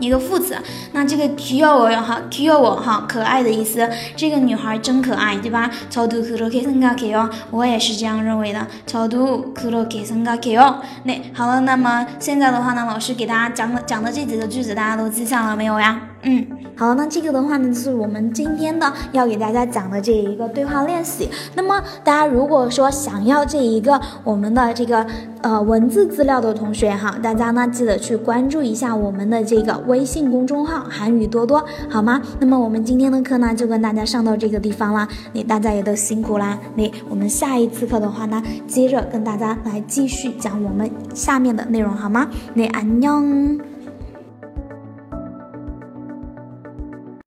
[0.00, 0.56] 一个副词，
[0.92, 3.88] 那这个 cute 哈，cute 哈，可爱的意思。
[4.14, 5.68] 这个女孩真可爱，对吧？
[5.90, 8.64] 저도그렇게생각해 요， 我也是这样认为的。
[8.86, 10.76] 저도그렇게생각해 요。
[11.02, 16.00] 那好了，那么现在的话呢，老师给大家讲的讲的这几个句子，大家都记下了没有呀？
[16.22, 16.46] 嗯，
[16.76, 21.28] 好，那这个的话呢，就是我们今天的要给大家讲的这一个对话练习。
[21.56, 25.04] 那么大家如果说想要这一个我们的这个
[25.43, 32.19] 呃文字资料的同学哈，大家呢记得去关注一下我们的这个微信公众号“韩语多多”，好吗？
[32.39, 36.57] 那么我们今天的课呢就跟大家上到这个地方啦，那大家也都辛苦啦。
[36.75, 42.27] 那我们下一次课的话呢，接着跟大家来继续讲我们下面的内容，好吗？
[42.55, 43.59] 那安녕